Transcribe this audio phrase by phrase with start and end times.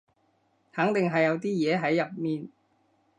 [0.73, 2.49] 肯定係有啲嘢喺入面